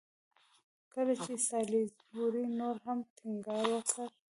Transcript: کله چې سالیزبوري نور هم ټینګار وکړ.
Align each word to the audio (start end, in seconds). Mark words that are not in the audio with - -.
کله 0.93 1.13
چې 1.23 1.31
سالیزبوري 1.47 2.45
نور 2.59 2.75
هم 2.85 2.99
ټینګار 3.15 3.65
وکړ. 3.73 4.07